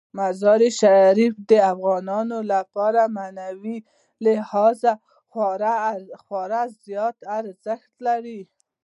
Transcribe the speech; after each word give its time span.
مزارشریف 0.19 1.33
د 1.49 1.51
افغانانو 1.73 2.37
لپاره 2.53 3.01
په 3.05 3.11
معنوي 3.17 3.77
لحاظ 4.25 4.79
خورا 6.25 6.63
زیات 6.85 7.17
ارزښت 7.37 7.91
لري. 8.07 8.41